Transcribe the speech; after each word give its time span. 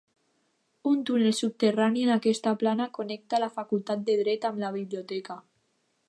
Un 0.91 1.03
túnel 1.09 1.33
subterrani 1.41 2.05
en 2.05 2.13
aquesta 2.13 2.53
plana 2.63 2.87
connecta 2.97 3.41
la 3.43 3.51
facultat 3.59 4.03
de 4.11 4.15
dret 4.23 4.47
amb 4.51 4.63
la 4.65 4.73
biblioteca. 4.79 5.37